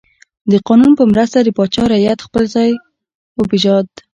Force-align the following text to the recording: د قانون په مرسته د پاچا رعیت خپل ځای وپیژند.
د 0.51 0.53
قانون 0.67 0.93
په 0.99 1.03
مرسته 1.11 1.37
د 1.43 1.49
پاچا 1.57 1.83
رعیت 1.93 2.19
خپل 2.27 2.43
ځای 2.55 2.69
وپیژند. 3.39 3.89